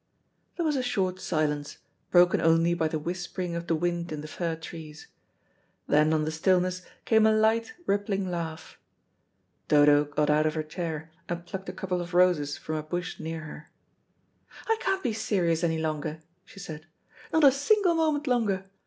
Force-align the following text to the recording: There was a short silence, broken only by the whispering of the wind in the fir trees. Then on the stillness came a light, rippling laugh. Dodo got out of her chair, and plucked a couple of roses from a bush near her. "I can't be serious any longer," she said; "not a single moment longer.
There 0.55 0.65
was 0.65 0.75
a 0.77 0.81
short 0.81 1.19
silence, 1.19 1.77
broken 2.09 2.41
only 2.41 2.73
by 2.73 2.87
the 2.87 2.97
whispering 2.97 3.55
of 3.55 3.67
the 3.67 3.75
wind 3.75 4.11
in 4.11 4.21
the 4.21 4.27
fir 4.27 4.55
trees. 4.55 5.05
Then 5.85 6.11
on 6.11 6.25
the 6.25 6.31
stillness 6.31 6.81
came 7.05 7.27
a 7.27 7.31
light, 7.31 7.73
rippling 7.85 8.27
laugh. 8.31 8.79
Dodo 9.67 10.05
got 10.05 10.31
out 10.31 10.47
of 10.47 10.55
her 10.55 10.63
chair, 10.63 11.11
and 11.29 11.45
plucked 11.45 11.69
a 11.69 11.73
couple 11.73 12.01
of 12.01 12.15
roses 12.15 12.57
from 12.57 12.77
a 12.77 12.81
bush 12.81 13.19
near 13.19 13.41
her. 13.41 13.69
"I 14.67 14.75
can't 14.79 15.03
be 15.03 15.13
serious 15.13 15.63
any 15.63 15.77
longer," 15.77 16.23
she 16.45 16.59
said; 16.59 16.87
"not 17.31 17.43
a 17.43 17.51
single 17.51 17.93
moment 17.93 18.25
longer. 18.25 18.71